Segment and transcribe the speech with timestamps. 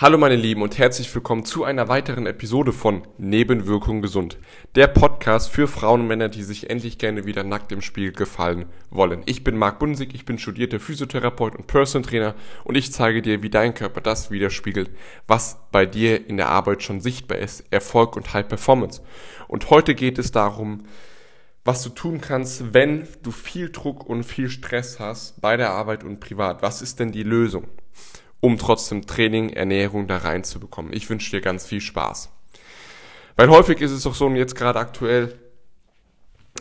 [0.00, 4.38] Hallo meine Lieben und herzlich willkommen zu einer weiteren Episode von Nebenwirkung gesund.
[4.76, 8.66] Der Podcast für Frauen und Männer, die sich endlich gerne wieder nackt im Spiegel gefallen
[8.90, 9.24] wollen.
[9.26, 13.42] Ich bin Marc Bunsig, ich bin studierter Physiotherapeut und Person Trainer und ich zeige dir,
[13.42, 14.88] wie dein Körper das widerspiegelt,
[15.26, 19.02] was bei dir in der Arbeit schon sichtbar ist, Erfolg und High Performance.
[19.48, 20.84] Und heute geht es darum,
[21.64, 26.04] was du tun kannst, wenn du viel Druck und viel Stress hast bei der Arbeit
[26.04, 26.62] und privat.
[26.62, 27.66] Was ist denn die Lösung?
[28.40, 30.92] Um trotzdem Training, Ernährung da reinzubekommen.
[30.92, 32.30] Ich wünsche dir ganz viel Spaß.
[33.36, 35.38] Weil häufig ist es doch so, und jetzt gerade aktuell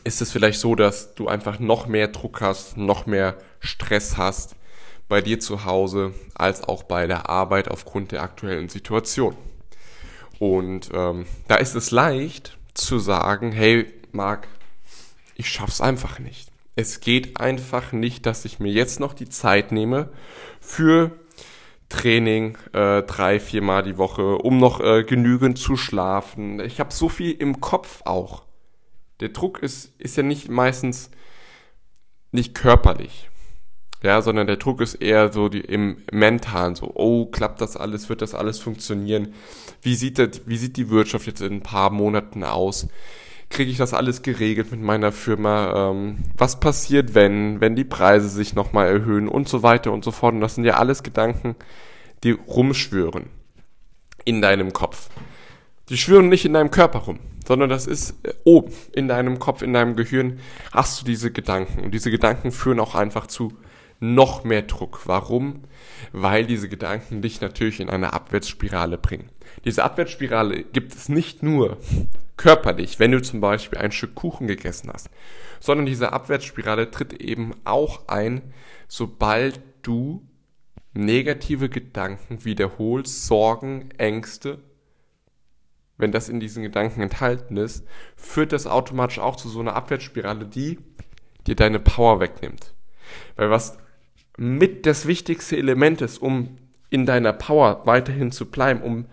[0.03, 4.55] ist es vielleicht so, dass du einfach noch mehr Druck hast, noch mehr Stress hast
[5.07, 9.35] bei dir zu Hause als auch bei der Arbeit aufgrund der aktuellen Situation.
[10.39, 14.47] Und ähm, da ist es leicht zu sagen, hey Marc,
[15.35, 16.49] ich schaff's einfach nicht.
[16.75, 20.09] Es geht einfach nicht, dass ich mir jetzt noch die Zeit nehme
[20.59, 21.11] für
[21.89, 26.59] Training äh, drei, viermal die Woche, um noch äh, genügend zu schlafen.
[26.59, 28.43] Ich habe so viel im Kopf auch.
[29.19, 31.09] Der Druck ist, ist ja nicht meistens
[32.31, 33.29] nicht körperlich,
[34.03, 38.09] ja, sondern der Druck ist eher so die, im mentalen, so, oh, klappt das alles,
[38.09, 39.33] wird das alles funktionieren?
[39.81, 42.87] Wie sieht, das, wie sieht die Wirtschaft jetzt in ein paar Monaten aus?
[43.49, 45.91] Kriege ich das alles geregelt mit meiner Firma?
[45.91, 50.11] Ähm, was passiert, wenn, wenn die Preise sich nochmal erhöhen und so weiter und so
[50.11, 50.33] fort?
[50.35, 51.55] Und das sind ja alles Gedanken,
[52.23, 53.29] die rumschwören
[54.25, 55.09] in deinem Kopf.
[55.89, 59.61] Die schwören nicht in deinem Körper rum, sondern das ist äh, oben in deinem Kopf,
[59.61, 60.39] in deinem Gehirn
[60.73, 61.85] hast du diese Gedanken.
[61.85, 63.53] Und diese Gedanken führen auch einfach zu
[63.99, 65.01] noch mehr Druck.
[65.05, 65.63] Warum?
[66.11, 69.29] Weil diese Gedanken dich natürlich in eine Abwärtsspirale bringen.
[69.65, 71.77] Diese Abwärtsspirale gibt es nicht nur
[72.37, 75.09] körperlich, wenn du zum Beispiel ein Stück Kuchen gegessen hast,
[75.59, 78.53] sondern diese Abwärtsspirale tritt eben auch ein,
[78.87, 80.25] sobald du
[80.93, 84.59] negative Gedanken wiederholst, Sorgen, Ängste,
[85.97, 87.85] wenn das in diesen Gedanken enthalten ist,
[88.15, 90.77] führt das automatisch auch zu so einer Abwärtsspirale, die
[91.47, 92.73] dir deine Power wegnimmt.
[93.35, 93.77] Weil was
[94.37, 96.57] mit das wichtigste Element ist, um
[96.89, 99.05] in deiner Power weiterhin zu bleiben, um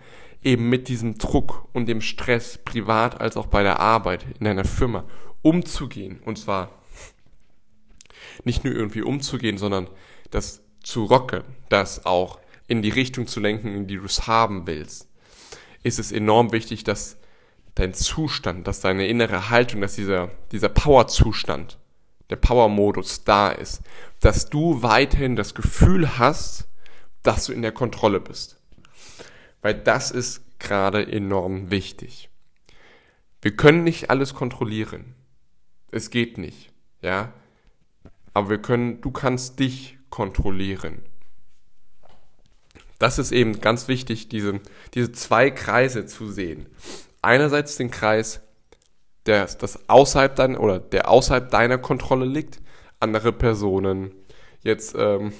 [0.44, 4.64] eben mit diesem Druck und dem Stress privat als auch bei der Arbeit in deiner
[4.64, 5.04] Firma
[5.42, 6.20] umzugehen.
[6.24, 6.70] Und zwar
[8.44, 9.88] nicht nur irgendwie umzugehen, sondern
[10.30, 14.66] das zu rocken, das auch in die Richtung zu lenken, in die du es haben
[14.66, 15.08] willst,
[15.82, 17.18] ist es enorm wichtig, dass
[17.74, 21.78] dein Zustand, dass deine innere Haltung, dass dieser, dieser Power-Zustand,
[22.30, 23.82] der Power-Modus da ist,
[24.20, 26.68] dass du weiterhin das Gefühl hast,
[27.22, 28.58] dass du in der Kontrolle bist.
[29.64, 32.28] Weil das ist gerade enorm wichtig.
[33.40, 35.14] Wir können nicht alles kontrollieren.
[35.90, 36.70] Es geht nicht,
[37.00, 37.32] ja.
[38.34, 41.00] Aber wir können, du kannst dich kontrollieren.
[42.98, 44.60] Das ist eben ganz wichtig, diese,
[44.92, 46.66] diese zwei Kreise zu sehen.
[47.22, 48.42] Einerseits den Kreis,
[49.24, 52.60] der das außerhalb dein, oder der außerhalb deiner Kontrolle liegt,
[53.00, 54.14] andere Personen,
[54.60, 55.32] jetzt ähm,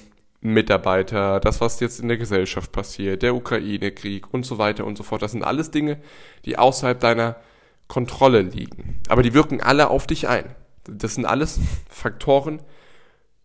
[0.45, 5.03] Mitarbeiter, das, was jetzt in der Gesellschaft passiert, der Ukraine-Krieg und so weiter und so
[5.03, 5.23] fort.
[5.23, 6.03] Das sind alles Dinge,
[6.45, 7.37] die außerhalb deiner
[7.89, 9.01] Kontrolle liegen.
[9.09, 10.55] Aber die wirken alle auf dich ein.
[10.85, 12.61] Das sind alles Faktoren,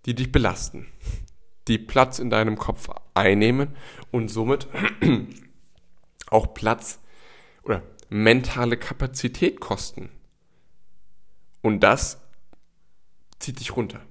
[0.06, 0.88] die dich belasten,
[1.70, 3.78] die Platz in deinem Kopf einnehmen
[4.12, 4.68] und somit
[6.30, 7.00] auch Platz
[7.64, 10.10] oder mentale Kapazität kosten.
[11.62, 12.20] Und das
[13.40, 14.02] zieht dich runter.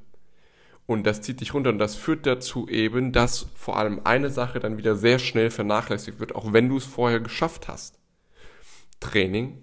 [0.89, 4.59] Und das zieht dich runter und das führt dazu eben, dass vor allem eine Sache
[4.59, 8.01] dann wieder sehr schnell vernachlässigt wird, auch wenn du es vorher geschafft hast.
[8.99, 9.63] Training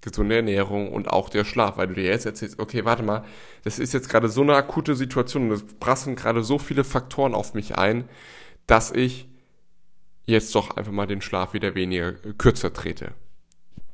[0.00, 3.24] gesunde Ernährung und auch der Schlaf, weil du dir jetzt erzählst, okay, warte mal,
[3.64, 7.34] das ist jetzt gerade so eine akute Situation und es prassen gerade so viele Faktoren
[7.34, 8.08] auf mich ein,
[8.66, 9.28] dass ich
[10.24, 13.12] jetzt doch einfach mal den Schlaf wieder weniger äh, kürzer trete.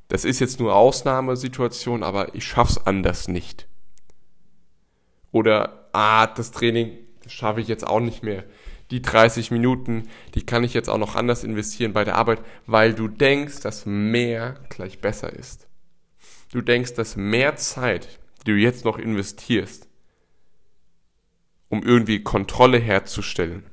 [0.08, 3.66] Das ist jetzt nur Ausnahmesituation, aber ich schaff's anders nicht.
[5.32, 6.92] Oder, ah, das Training
[7.26, 8.44] schaffe ich jetzt auch nicht mehr.
[8.90, 12.94] Die 30 Minuten, die kann ich jetzt auch noch anders investieren bei der Arbeit, weil
[12.94, 15.66] du denkst, dass mehr gleich besser ist
[16.52, 19.88] du denkst, dass mehr Zeit, die du jetzt noch investierst,
[21.68, 23.64] um irgendwie Kontrolle herzustellen,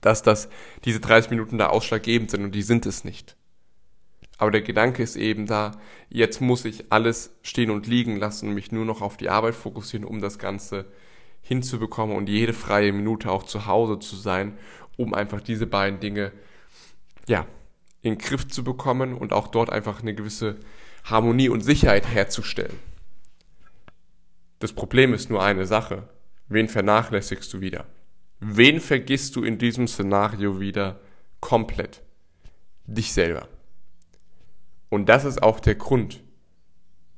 [0.00, 0.48] dass das,
[0.84, 3.36] diese 30 Minuten da ausschlaggebend sind und die sind es nicht.
[4.38, 5.72] Aber der Gedanke ist eben da,
[6.08, 9.54] jetzt muss ich alles stehen und liegen lassen und mich nur noch auf die Arbeit
[9.54, 10.86] fokussieren, um das Ganze
[11.42, 14.58] hinzubekommen und jede freie Minute auch zu Hause zu sein,
[14.96, 16.32] um einfach diese beiden Dinge,
[17.28, 17.46] ja,
[18.02, 20.56] in den Griff zu bekommen und auch dort einfach eine gewisse
[21.04, 22.78] Harmonie und Sicherheit herzustellen.
[24.58, 26.08] Das Problem ist nur eine Sache.
[26.48, 27.86] Wen vernachlässigst du wieder?
[28.40, 31.00] Wen vergisst du in diesem Szenario wieder
[31.40, 32.04] komplett?
[32.86, 33.48] dich selber.
[34.88, 36.22] Und das ist auch der Grund,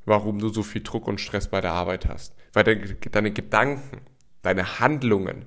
[0.04, 2.34] warum du so viel Druck und Stress bei der Arbeit hast.
[2.52, 2.64] Weil
[3.10, 4.00] deine Gedanken,
[4.42, 5.46] deine Handlungen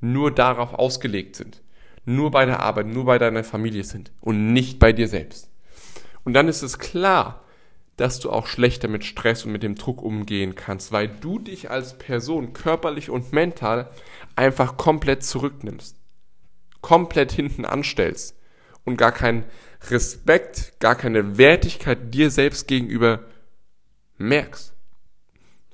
[0.00, 1.62] nur darauf ausgelegt sind.
[2.04, 5.50] Nur bei der Arbeit, nur bei deiner Familie sind und nicht bei dir selbst.
[6.24, 7.44] Und dann ist es klar,
[7.96, 11.70] dass du auch schlechter mit Stress und mit dem Druck umgehen kannst, weil du dich
[11.70, 13.90] als Person körperlich und mental
[14.36, 15.96] einfach komplett zurücknimmst.
[16.80, 18.38] Komplett hinten anstellst
[18.84, 19.44] und gar keinen
[19.88, 23.24] Respekt, gar keine Wertigkeit dir selbst gegenüber
[24.18, 24.74] merkst.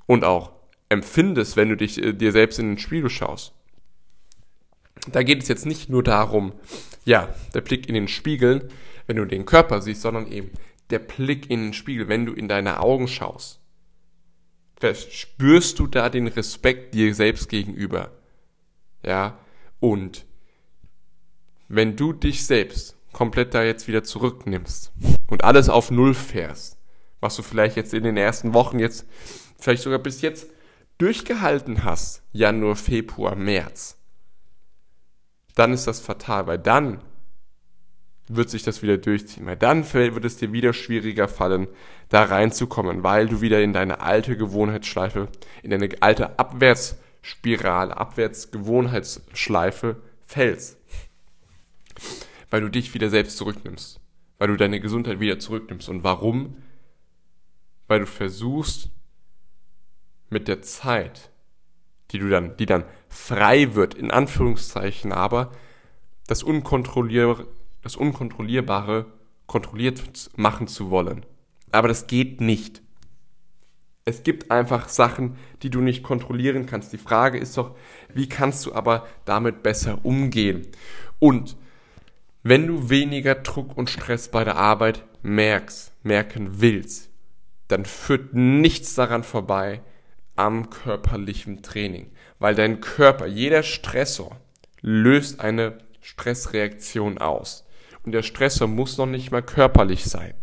[0.06, 0.52] Und auch
[0.88, 3.52] empfindest, wenn du dich äh, dir selbst in den Spiegel schaust.
[5.10, 6.52] Da geht es jetzt nicht nur darum,
[7.04, 8.68] ja, der Blick in den Spiegel,
[9.06, 10.50] wenn du den Körper siehst, sondern eben
[10.90, 13.60] der Blick in den Spiegel, wenn du in deine Augen schaust.
[15.10, 18.12] Spürst du da den Respekt dir selbst gegenüber?
[19.04, 19.38] Ja,
[19.80, 20.26] und
[21.68, 24.92] wenn du dich selbst komplett da jetzt wieder zurücknimmst
[25.28, 26.76] und alles auf Null fährst,
[27.20, 29.06] was du vielleicht jetzt in den ersten Wochen jetzt,
[29.58, 30.50] vielleicht sogar bis jetzt
[30.98, 33.96] durchgehalten hast, Januar, Februar, März,
[35.54, 37.00] dann ist das fatal, weil dann
[38.28, 41.68] wird sich das wieder durchziehen, weil dann wird es dir wieder schwieriger fallen,
[42.10, 45.28] da reinzukommen, weil du wieder in deine alte Gewohnheitsschleife,
[45.62, 49.96] in deine alte Abwärtsspirale, Abwärtsgewohnheitsschleife
[50.26, 50.76] fällst.
[52.50, 54.00] Weil du dich wieder selbst zurücknimmst,
[54.38, 55.88] weil du deine Gesundheit wieder zurücknimmst.
[55.88, 56.56] Und warum?
[57.88, 58.90] Weil du versuchst,
[60.30, 61.30] mit der Zeit,
[62.10, 65.52] die du dann, die dann frei wird, in Anführungszeichen, aber
[66.26, 67.46] das Unkontrollierbare,
[67.82, 69.06] das Unkontrollierbare
[69.46, 70.02] kontrolliert
[70.36, 71.24] machen zu wollen.
[71.70, 72.82] Aber das geht nicht.
[74.04, 76.92] Es gibt einfach Sachen, die du nicht kontrollieren kannst.
[76.92, 77.76] Die Frage ist doch,
[78.12, 80.66] wie kannst du aber damit besser umgehen?
[81.18, 81.56] Und
[82.48, 87.10] wenn du weniger Druck und Stress bei der Arbeit merkst, merken willst,
[87.66, 89.80] dann führt nichts daran vorbei,
[90.36, 94.36] am körperlichen Training, weil dein Körper, jeder Stressor
[94.80, 97.66] löst eine Stressreaktion aus.
[98.04, 100.34] Und der Stressor muss noch nicht mal körperlich sein.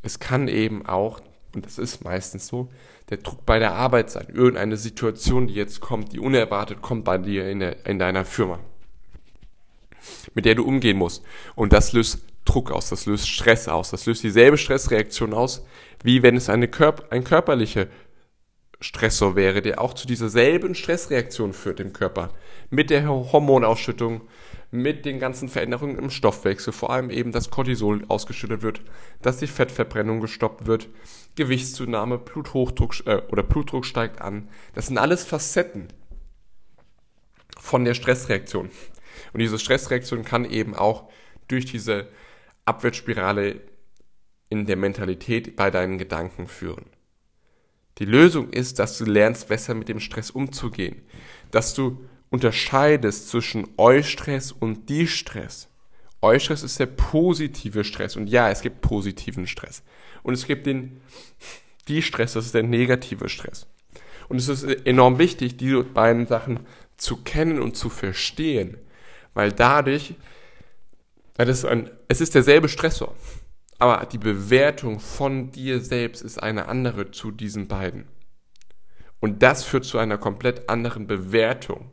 [0.00, 1.20] Es kann eben auch,
[1.54, 2.70] und das ist meistens so,
[3.10, 4.28] der Druck bei der Arbeit sein.
[4.32, 8.60] Irgendeine Situation, die jetzt kommt, die unerwartet kommt bei dir in, der, in deiner Firma,
[10.34, 11.24] mit der du umgehen musst.
[11.54, 15.64] Und das löst Druck aus, das löst Stress aus, das löst dieselbe Stressreaktion aus,
[16.02, 17.88] wie wenn es eine, Körp eine körperliche
[18.80, 22.30] Stressor wäre, der auch zu dieser selben Stressreaktion führt im Körper.
[22.70, 24.22] Mit der Hormonausschüttung,
[24.70, 28.80] mit den ganzen Veränderungen im Stoffwechsel, vor allem eben, dass Cortisol ausgeschüttet wird,
[29.20, 30.88] dass die Fettverbrennung gestoppt wird,
[31.36, 34.48] Gewichtszunahme, Bluthochdruck äh, oder Blutdruck steigt an.
[34.74, 35.88] Das sind alles Facetten
[37.58, 38.70] von der Stressreaktion.
[39.32, 41.10] Und diese Stressreaktion kann eben auch
[41.48, 42.08] durch diese
[42.64, 43.60] Abwärtsspirale
[44.48, 46.86] in der Mentalität bei deinen Gedanken führen.
[47.98, 51.02] Die Lösung ist, dass du lernst, besser mit dem Stress umzugehen.
[51.50, 55.68] Dass du unterscheidest zwischen Eustress und Distress.
[56.22, 58.16] Eustress ist der positive Stress.
[58.16, 59.82] Und ja, es gibt positiven Stress.
[60.22, 61.00] Und es gibt den
[61.88, 63.66] Distress, das ist der negative Stress.
[64.28, 66.60] Und es ist enorm wichtig, diese beiden Sachen
[66.96, 68.78] zu kennen und zu verstehen.
[69.34, 70.14] Weil dadurch,
[71.36, 73.14] das ein, es ist derselbe Stressor.
[73.78, 78.06] Aber die Bewertung von dir selbst ist eine andere zu diesen beiden.
[79.18, 81.90] Und das führt zu einer komplett anderen Bewertung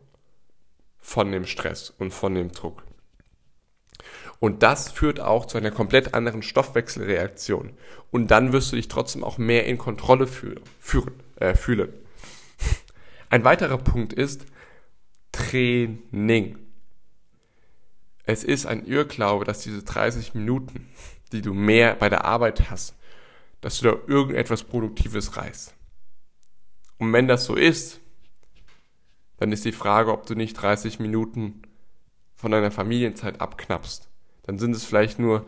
[0.99, 2.83] von dem Stress und von dem Druck.
[4.39, 7.73] Und das führt auch zu einer komplett anderen Stoffwechselreaktion.
[8.11, 11.93] Und dann wirst du dich trotzdem auch mehr in Kontrolle führen, äh, fühlen.
[13.29, 14.45] Ein weiterer Punkt ist
[15.31, 16.57] Training.
[18.29, 20.87] Es ist ein Irrglaube, dass diese 30 Minuten
[21.31, 22.95] die du mehr bei der Arbeit hast,
[23.61, 25.73] dass du da irgendetwas Produktives reißt.
[26.97, 27.99] Und wenn das so ist,
[29.37, 31.61] dann ist die Frage, ob du nicht 30 Minuten
[32.35, 34.09] von deiner Familienzeit abknappst.
[34.43, 35.45] Dann sind es vielleicht nur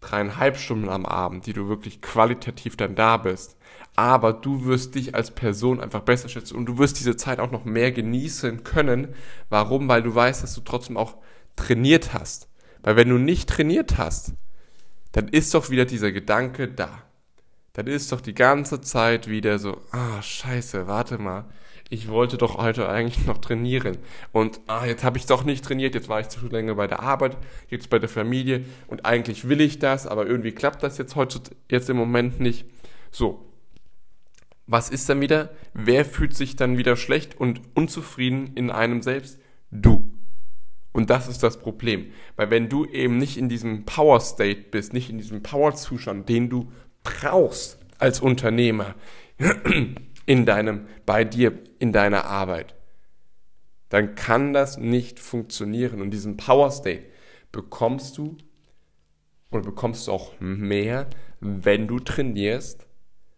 [0.00, 3.56] dreieinhalb Stunden am Abend, die du wirklich qualitativ dann da bist.
[3.96, 7.50] Aber du wirst dich als Person einfach besser schätzen und du wirst diese Zeit auch
[7.50, 9.14] noch mehr genießen können.
[9.48, 9.88] Warum?
[9.88, 11.16] Weil du weißt, dass du trotzdem auch
[11.58, 12.48] trainiert hast.
[12.82, 14.32] Weil wenn du nicht trainiert hast,
[15.12, 17.02] dann ist doch wieder dieser Gedanke da.
[17.72, 21.44] Dann ist doch die ganze Zeit wieder so, ah, scheiße, warte mal.
[21.90, 23.98] Ich wollte doch heute eigentlich noch trainieren.
[24.32, 27.00] Und ah, jetzt habe ich doch nicht trainiert, jetzt war ich zu lange bei der
[27.00, 27.36] Arbeit,
[27.68, 31.40] jetzt bei der Familie und eigentlich will ich das, aber irgendwie klappt das jetzt heute
[31.70, 32.66] jetzt im Moment nicht.
[33.10, 33.44] So.
[34.66, 35.50] Was ist dann wieder?
[35.72, 39.40] Wer fühlt sich dann wieder schlecht und unzufrieden in einem selbst?
[39.70, 40.07] Du.
[40.92, 42.12] Und das ist das Problem.
[42.36, 46.28] Weil wenn du eben nicht in diesem Power State bist, nicht in diesem Power Zustand,
[46.28, 48.94] den du brauchst als Unternehmer
[50.26, 52.74] in deinem, bei dir, in deiner Arbeit,
[53.88, 56.00] dann kann das nicht funktionieren.
[56.00, 57.04] Und diesen Power State
[57.52, 58.36] bekommst du
[59.50, 61.08] oder bekommst du auch mehr,
[61.40, 62.86] wenn du trainierst,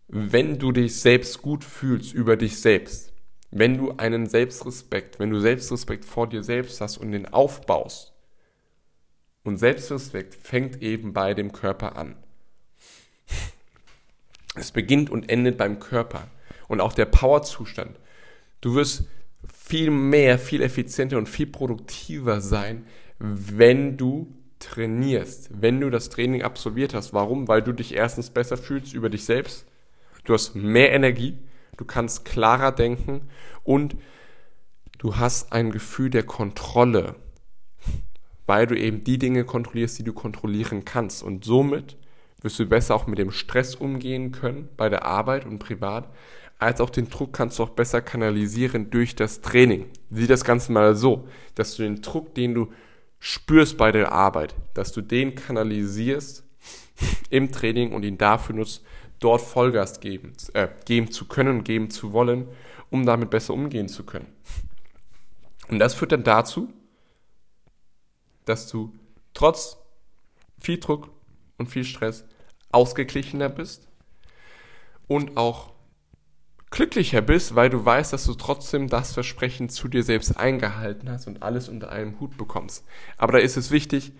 [0.08, 3.09] wenn du dich selbst gut fühlst über dich selbst,
[3.50, 8.12] wenn du einen Selbstrespekt, wenn du Selbstrespekt vor dir selbst hast und den aufbaust.
[9.42, 12.16] Und Selbstrespekt fängt eben bei dem Körper an.
[14.54, 16.28] Es beginnt und endet beim Körper
[16.68, 17.98] und auch der Powerzustand.
[18.60, 19.04] Du wirst
[19.52, 22.84] viel mehr, viel effizienter und viel produktiver sein,
[23.18, 27.14] wenn du trainierst, wenn du das Training absolviert hast.
[27.14, 27.48] Warum?
[27.48, 29.66] Weil du dich erstens besser fühlst über dich selbst,
[30.24, 31.38] du hast mehr Energie,
[31.80, 33.22] du kannst klarer denken
[33.64, 33.96] und
[34.98, 37.16] du hast ein Gefühl der Kontrolle,
[38.46, 41.22] weil du eben die Dinge kontrollierst, die du kontrollieren kannst.
[41.22, 41.96] Und somit
[42.42, 46.12] wirst du besser auch mit dem Stress umgehen können bei der Arbeit und privat,
[46.58, 49.86] als auch den Druck kannst du auch besser kanalisieren durch das Training.
[50.10, 52.68] Sieh das Ganze mal so, dass du den Druck, den du
[53.18, 56.44] spürst bei der Arbeit, dass du den kanalisierst
[57.30, 58.84] im Training und ihn dafür nutzt,
[59.20, 62.48] dort Vollgas geben, äh, geben zu können, geben zu wollen,
[62.90, 64.26] um damit besser umgehen zu können.
[65.68, 66.72] Und das führt dann dazu,
[68.44, 68.92] dass du
[69.34, 69.76] trotz
[70.60, 71.10] viel Druck
[71.58, 72.24] und viel Stress
[72.72, 73.86] ausgeglichener bist
[75.06, 75.72] und auch
[76.70, 81.26] glücklicher bist, weil du weißt, dass du trotzdem das Versprechen zu dir selbst eingehalten hast
[81.26, 82.84] und alles unter einem Hut bekommst.
[83.16, 84.12] Aber da ist es wichtig,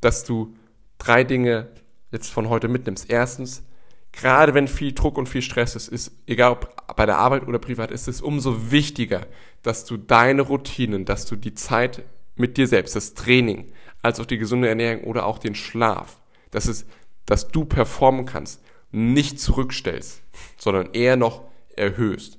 [0.00, 0.54] dass du
[0.98, 1.68] drei Dinge
[2.12, 3.10] jetzt von heute mitnimmst.
[3.10, 3.64] Erstens,
[4.14, 7.58] gerade wenn viel Druck und viel Stress ist, ist, egal ob bei der Arbeit oder
[7.58, 9.26] privat, ist es umso wichtiger,
[9.62, 12.04] dass du deine Routinen, dass du die Zeit
[12.36, 16.66] mit dir selbst, das Training, als auch die gesunde Ernährung oder auch den Schlaf, dass
[16.66, 16.86] es,
[17.26, 20.22] dass du performen kannst, nicht zurückstellst,
[20.56, 21.42] sondern eher noch
[21.76, 22.38] erhöhst.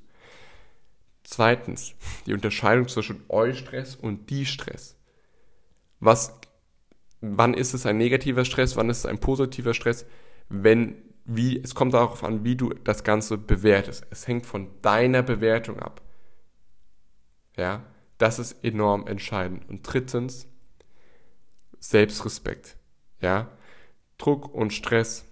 [1.24, 4.96] Zweitens, die Unterscheidung zwischen Eustress und Die-Stress.
[6.00, 6.40] Was,
[7.20, 10.06] wann ist es ein negativer Stress, wann ist es ein positiver Stress?
[10.48, 14.06] Wenn wie, es kommt darauf an, wie du das Ganze bewertest.
[14.12, 16.02] Es hängt von deiner Bewertung ab.
[17.58, 17.84] Ja,
[18.18, 19.68] das ist enorm entscheidend.
[19.68, 20.48] Und drittens,
[21.80, 22.78] Selbstrespekt.
[23.22, 23.50] Ja,
[24.18, 25.26] Druck und Stress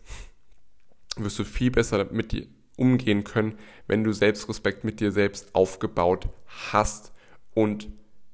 [1.15, 3.57] wirst du viel besser mit dir umgehen können,
[3.88, 6.27] wenn du Selbstrespekt mit dir selbst aufgebaut
[6.71, 7.12] hast.
[7.53, 7.88] Und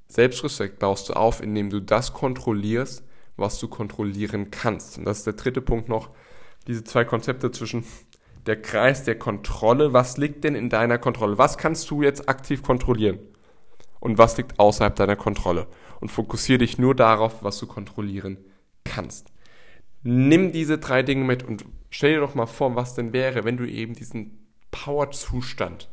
[0.07, 3.03] Selbstrespekt baust du auf, indem du das kontrollierst,
[3.35, 4.97] was du kontrollieren kannst.
[4.97, 6.09] Und das ist der dritte Punkt noch,
[6.67, 7.83] diese zwei Konzepte zwischen
[8.45, 11.37] der Kreis der Kontrolle, was liegt denn in deiner Kontrolle?
[11.37, 13.19] Was kannst du jetzt aktiv kontrollieren?
[13.99, 15.67] Und was liegt außerhalb deiner Kontrolle?
[15.99, 18.37] Und fokussiere dich nur darauf, was du kontrollieren
[18.85, 19.31] kannst.
[20.03, 23.57] Nimm diese drei Dinge mit und stell dir doch mal vor, was denn wäre, wenn
[23.57, 25.89] du eben diesen Powerzustand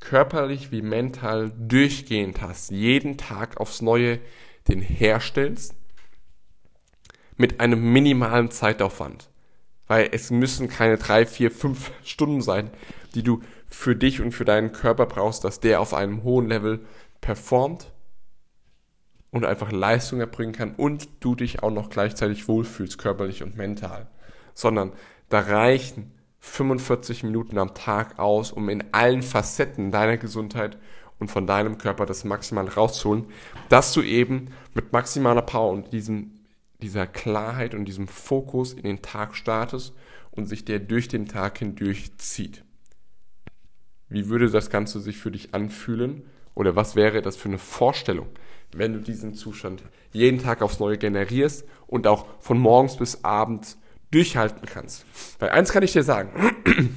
[0.00, 4.20] körperlich wie mental durchgehend hast, jeden Tag aufs Neue
[4.68, 5.74] den herstellst
[7.36, 9.30] mit einem minimalen Zeitaufwand.
[9.86, 12.70] Weil es müssen keine drei, vier, fünf Stunden sein,
[13.14, 16.80] die du für dich und für deinen Körper brauchst, dass der auf einem hohen Level
[17.20, 17.92] performt
[19.30, 24.06] und einfach Leistung erbringen kann und du dich auch noch gleichzeitig wohlfühlst, körperlich und mental.
[24.54, 24.92] Sondern
[25.28, 30.78] da reichen 45 Minuten am Tag aus, um in allen Facetten deiner Gesundheit
[31.18, 33.26] und von deinem Körper das maximal rauszuholen,
[33.68, 36.35] dass du eben mit maximaler Power und diesem
[36.82, 39.94] dieser Klarheit und diesem Fokus in den Tag startest
[40.30, 42.64] und sich der durch den Tag hindurch zieht.
[44.08, 46.22] Wie würde das Ganze sich für dich anfühlen?
[46.54, 48.28] Oder was wäre das für eine Vorstellung,
[48.72, 53.78] wenn du diesen Zustand jeden Tag aufs Neue generierst und auch von morgens bis abends
[54.10, 55.04] durchhalten kannst?
[55.38, 56.54] Weil eins kann ich dir sagen,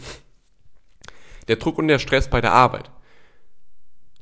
[1.48, 2.92] der Druck und der Stress bei der Arbeit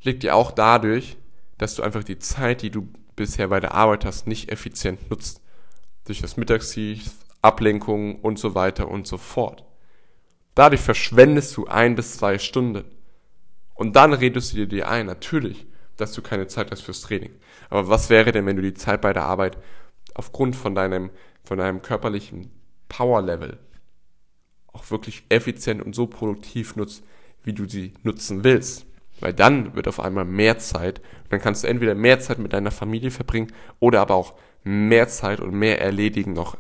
[0.01, 1.17] liegt ja auch dadurch,
[1.57, 5.41] dass du einfach die Zeit, die du bisher bei der Arbeit hast, nicht effizient nutzt
[6.07, 7.11] durch das Mittagstief,
[7.41, 9.63] Ablenkungen und so weiter und so fort.
[10.55, 12.85] Dadurch verschwendest du ein bis zwei Stunden.
[13.75, 17.31] Und dann redest du dir ein, natürlich, dass du keine Zeit hast fürs Training.
[17.69, 19.57] Aber was wäre denn, wenn du die Zeit bei der Arbeit
[20.15, 21.11] aufgrund von deinem,
[21.43, 22.51] von deinem körperlichen
[22.89, 23.59] Power-Level
[24.73, 27.03] auch wirklich effizient und so produktiv nutzt,
[27.43, 28.85] wie du sie nutzen willst?
[29.19, 32.53] Weil dann wird auf einmal mehr Zeit und dann kannst du entweder mehr Zeit mit
[32.53, 34.35] deiner Familie verbringen oder aber auch
[34.67, 36.57] mehr Zeit und mehr erledigen noch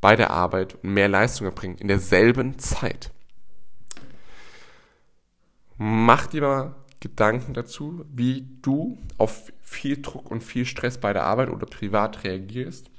[0.00, 3.10] bei der Arbeit und mehr Leistung erbringen in derselben Zeit.
[5.76, 11.24] Mach dir mal Gedanken dazu, wie du auf viel Druck und viel Stress bei der
[11.24, 12.90] Arbeit oder privat reagierst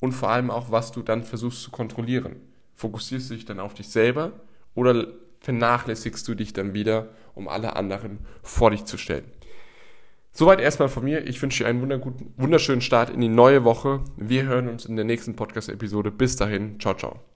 [0.00, 2.36] und vor allem auch, was du dann versuchst zu kontrollieren.
[2.74, 4.32] Fokussierst du dich dann auf dich selber
[4.74, 5.06] oder
[5.40, 9.24] vernachlässigst du dich dann wieder, um alle anderen vor dich zu stellen?
[10.36, 11.26] Soweit erstmal von mir.
[11.28, 12.02] Ich wünsche dir einen
[12.36, 14.00] wunderschönen Start in die neue Woche.
[14.16, 16.10] Wir hören uns in der nächsten Podcast-Episode.
[16.10, 16.80] Bis dahin.
[16.80, 17.33] Ciao, ciao.